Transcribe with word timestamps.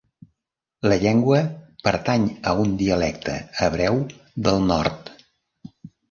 La 0.91 0.95
llengua 1.01 1.41
pertany 1.89 2.25
a 2.51 2.53
un 2.63 2.73
dialecte 2.79 3.35
hebreu 3.65 3.99
del 4.47 4.65
nord. 4.71 5.13